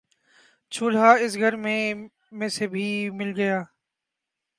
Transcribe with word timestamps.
چولہا 0.71 1.11
اس 1.23 1.33
گھر 1.37 1.53
میں 2.37 2.47
سے 2.55 2.65
ہی 2.73 2.87
مل 3.17 3.31
گیا 3.37 3.61